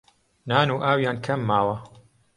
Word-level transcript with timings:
نان 0.49 0.67
و 0.71 0.77
ئاویان 0.85 1.17
کەم 1.25 1.41
ماوە 1.49 1.77